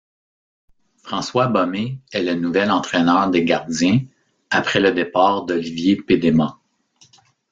François 1.03 1.45
Bommé 1.47 1.99
est 2.11 2.23
le 2.23 2.33
nouvel 2.33 2.71
entraîneur 2.71 3.29
des 3.29 3.45
gardiens 3.45 3.99
après 4.49 4.79
le 4.79 4.93
départ 4.93 5.45
d'Olivier 5.45 5.95
Pédémas. 5.95 6.57